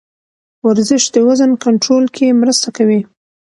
[0.67, 3.01] ورزش د وزن کنټرول کې مرسته کوي.